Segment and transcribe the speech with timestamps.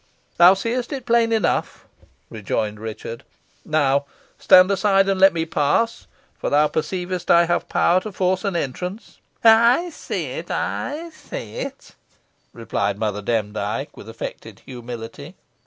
[0.37, 1.85] "Thou seest it plain enough,"
[2.31, 3.23] rejoined Richard.
[3.63, 4.05] "Now,
[4.39, 6.07] stand aside and let me pass,
[6.39, 11.57] for thou perceivest I have power to force an entrance." "I see it I see
[11.57, 11.91] it,"
[12.51, 15.35] replied Mother Demdike, with affected humility.